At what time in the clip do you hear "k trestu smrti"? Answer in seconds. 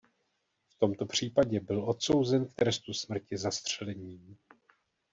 2.47-3.37